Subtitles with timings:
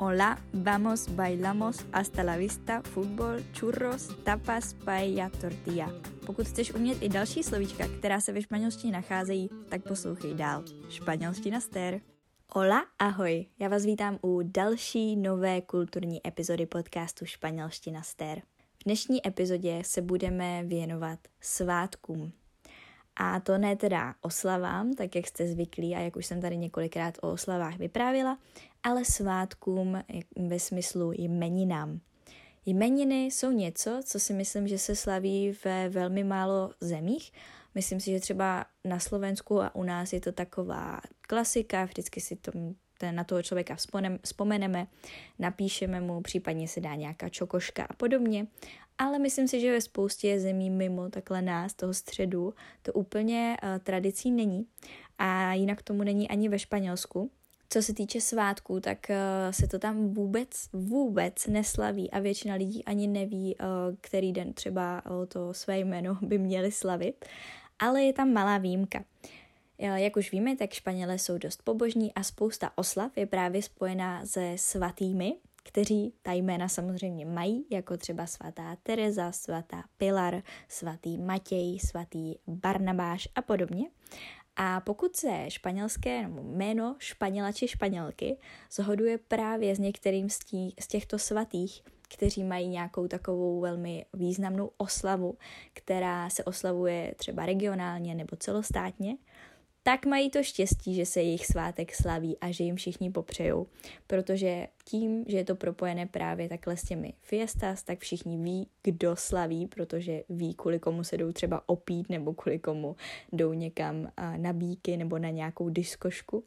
[0.00, 5.92] Hola, vamos, bailamos, hasta la vista, fútbol, churros, tapas, paella, tortilla.
[6.26, 10.64] Pokud chceš umět i další slovíčka, která se ve španělštině nacházejí, tak poslouchej dál.
[10.88, 12.00] Španělština ster.
[12.48, 18.42] Hola, ahoj, já vás vítám u další nové kulturní epizody podcastu Španělština ster.
[18.80, 22.32] V dnešní epizodě se budeme věnovat svátkům.
[23.20, 27.18] A to ne teda oslavám, tak jak jste zvyklí a jak už jsem tady několikrát
[27.22, 28.38] o oslavách vyprávila,
[28.82, 30.02] ale svátkům
[30.48, 32.00] ve smyslu jmeninám.
[32.66, 37.32] Jmeniny jsou něco, co si myslím, že se slaví ve velmi málo zemích.
[37.74, 42.36] Myslím si, že třeba na Slovensku a u nás je to taková klasika, vždycky si
[42.36, 42.52] to
[42.98, 43.76] ten, na toho člověka
[44.22, 44.86] vzpomeneme,
[45.38, 48.46] napíšeme mu, případně se dá nějaká čokoška a podobně.
[48.98, 53.78] Ale myslím si, že ve spoustě zemí mimo takhle nás, toho středu, to úplně uh,
[53.78, 54.66] tradicí není.
[55.18, 57.30] A jinak tomu není ani ve Španělsku.
[57.70, 59.16] Co se týče svátků, tak uh,
[59.50, 63.66] se to tam vůbec, vůbec neslaví a většina lidí ani neví, uh,
[64.00, 67.24] který den třeba uh, to své jméno by měli slavit.
[67.78, 69.04] Ale je tam malá výjimka.
[69.78, 74.52] Jak už víme, tak Španělé jsou dost pobožní a spousta oslav je právě spojená se
[74.56, 75.34] svatými,
[75.68, 83.28] kteří ta jména samozřejmě mají, jako třeba svatá Teresa, svatá Pilar, svatý Matěj, svatý Barnabáš
[83.34, 83.90] a podobně.
[84.56, 88.38] A pokud se španělské nebo jméno Španěla či Španělky
[88.72, 91.82] zhoduje právě s některým z, tí, z těchto svatých,
[92.14, 95.38] kteří mají nějakou takovou velmi významnou oslavu,
[95.72, 99.16] která se oslavuje třeba regionálně nebo celostátně,
[99.88, 103.66] tak mají to štěstí, že se jejich svátek slaví a že jim všichni popřejou.
[104.06, 109.16] Protože tím, že je to propojené právě takhle s těmi fiestas, tak všichni ví, kdo
[109.16, 112.96] slaví, protože ví, kvůli komu se jdou třeba opít nebo kvůli komu
[113.32, 116.44] jdou někam na bíky nebo na nějakou diskošku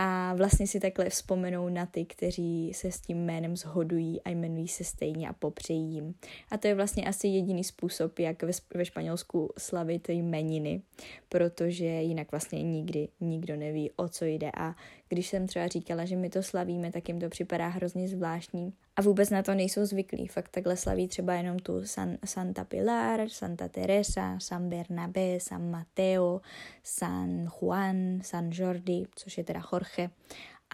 [0.00, 4.68] a vlastně si takhle vzpomenou na ty, kteří se s tím jménem zhodují a jmenují
[4.68, 6.14] se stejně a popřejí jim.
[6.50, 10.82] A to je vlastně asi jediný způsob, jak ve, ve Španělsku slavit jmeniny,
[11.28, 14.50] protože jinak vlastně nikdy nikdo neví, o co jde.
[14.56, 14.74] A
[15.08, 18.72] když jsem třeba říkala, že my to slavíme, tak jim to připadá hrozně zvláštní.
[18.96, 20.26] A vůbec na to nejsou zvyklí.
[20.26, 26.40] Fakt takhle slaví třeba jenom tu San, Santa Pilar, Santa Teresa, San Bernabé, San Mateo,
[26.82, 30.10] San Juan, San Jordi, což je teda Jorge.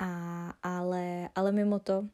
[0.00, 2.04] A, ale, ale mimo to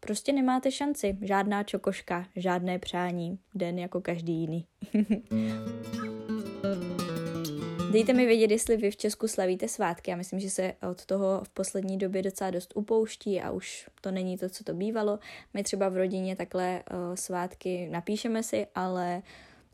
[0.00, 1.18] prostě nemáte šanci.
[1.22, 3.38] Žádná čokoška, žádné přání.
[3.54, 4.66] Den jako každý jiný.
[7.92, 10.10] Dejte mi vědět, jestli vy v Česku slavíte svátky.
[10.10, 14.10] Já myslím, že se od toho v poslední době docela dost upouští a už to
[14.10, 15.18] není to, co to bývalo.
[15.54, 19.22] My třeba v rodině takhle uh, svátky napíšeme si, ale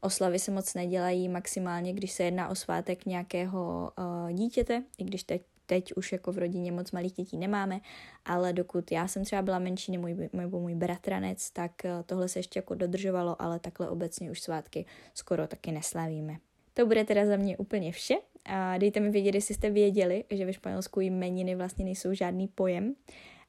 [0.01, 5.23] oslavy se moc nedělají maximálně, když se jedná o svátek nějakého uh, dítěte, i když
[5.23, 7.81] teď teď už jako v rodině moc malých dětí nemáme,
[8.25, 12.29] ale dokud já jsem třeba byla menší nebo můj, nebo můj bratranec, tak eh, tohle
[12.29, 16.37] se ještě jako dodržovalo, ale takhle obecně už svátky skoro taky neslavíme.
[16.75, 18.15] To bude teda za mě úplně vše.
[18.45, 22.95] A dejte mi vědět, jestli jste věděli, že ve Španělsku jmeniny vlastně nejsou žádný pojem.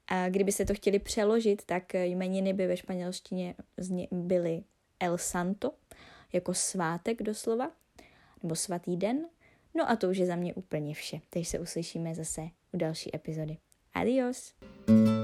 [0.07, 3.55] A kdyby se to chtěli přeložit, tak jmeniny by ve španělštině
[4.11, 4.63] byly
[4.99, 5.71] El Santo,
[6.33, 7.71] jako svátek doslova,
[8.43, 9.25] nebo svatý den.
[9.75, 11.19] No a to už je za mě úplně vše.
[11.29, 12.41] Teď se uslyšíme zase
[12.73, 13.57] u další epizody.
[13.93, 14.53] Adios!
[14.87, 15.14] you